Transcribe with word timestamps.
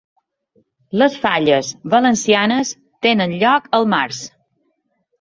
Les 1.01 1.17
falles 1.25 1.69
valencianes 1.95 2.75
tenen 3.09 3.39
lloc 3.45 3.73
al 3.81 3.89
març 3.97 4.27